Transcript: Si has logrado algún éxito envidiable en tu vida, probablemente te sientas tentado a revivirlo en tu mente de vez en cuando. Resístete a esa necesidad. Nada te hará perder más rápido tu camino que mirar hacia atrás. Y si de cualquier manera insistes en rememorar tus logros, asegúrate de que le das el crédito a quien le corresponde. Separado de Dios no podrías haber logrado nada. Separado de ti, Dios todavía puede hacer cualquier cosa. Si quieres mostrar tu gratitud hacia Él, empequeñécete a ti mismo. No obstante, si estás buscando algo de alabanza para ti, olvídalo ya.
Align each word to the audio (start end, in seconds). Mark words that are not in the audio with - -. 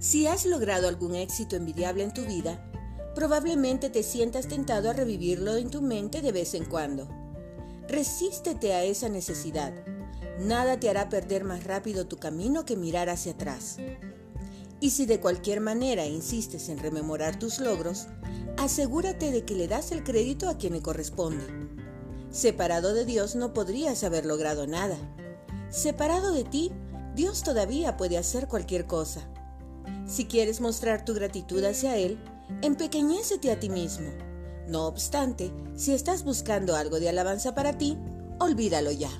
Si 0.00 0.26
has 0.26 0.46
logrado 0.46 0.88
algún 0.88 1.14
éxito 1.14 1.56
envidiable 1.56 2.02
en 2.02 2.14
tu 2.14 2.24
vida, 2.24 2.58
probablemente 3.14 3.90
te 3.90 4.02
sientas 4.02 4.48
tentado 4.48 4.88
a 4.88 4.94
revivirlo 4.94 5.56
en 5.56 5.68
tu 5.68 5.82
mente 5.82 6.22
de 6.22 6.32
vez 6.32 6.54
en 6.54 6.64
cuando. 6.64 7.06
Resístete 7.86 8.72
a 8.72 8.82
esa 8.82 9.10
necesidad. 9.10 9.74
Nada 10.38 10.80
te 10.80 10.88
hará 10.88 11.10
perder 11.10 11.44
más 11.44 11.64
rápido 11.64 12.06
tu 12.06 12.16
camino 12.16 12.64
que 12.64 12.76
mirar 12.76 13.10
hacia 13.10 13.32
atrás. 13.32 13.76
Y 14.80 14.88
si 14.88 15.04
de 15.04 15.20
cualquier 15.20 15.60
manera 15.60 16.06
insistes 16.06 16.70
en 16.70 16.78
rememorar 16.78 17.38
tus 17.38 17.60
logros, 17.60 18.06
asegúrate 18.56 19.30
de 19.30 19.44
que 19.44 19.54
le 19.54 19.68
das 19.68 19.92
el 19.92 20.02
crédito 20.02 20.48
a 20.48 20.56
quien 20.56 20.72
le 20.72 20.80
corresponde. 20.80 21.44
Separado 22.30 22.94
de 22.94 23.04
Dios 23.04 23.36
no 23.36 23.52
podrías 23.52 24.02
haber 24.02 24.24
logrado 24.24 24.66
nada. 24.66 24.96
Separado 25.68 26.32
de 26.32 26.44
ti, 26.44 26.72
Dios 27.14 27.42
todavía 27.42 27.98
puede 27.98 28.16
hacer 28.16 28.48
cualquier 28.48 28.86
cosa. 28.86 29.28
Si 30.10 30.24
quieres 30.24 30.60
mostrar 30.60 31.04
tu 31.04 31.14
gratitud 31.14 31.62
hacia 31.62 31.96
Él, 31.96 32.18
empequeñécete 32.62 33.52
a 33.52 33.60
ti 33.60 33.70
mismo. 33.70 34.10
No 34.66 34.88
obstante, 34.88 35.52
si 35.76 35.94
estás 35.94 36.24
buscando 36.24 36.74
algo 36.74 36.98
de 36.98 37.08
alabanza 37.08 37.54
para 37.54 37.78
ti, 37.78 37.96
olvídalo 38.40 38.90
ya. 38.90 39.10